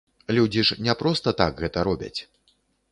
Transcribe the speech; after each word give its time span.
Людзі 0.37 0.63
ж 0.69 0.77
не 0.87 0.95
проста 1.03 1.37
так 1.43 1.63
гэта 1.67 1.87
робяць. 1.91 2.17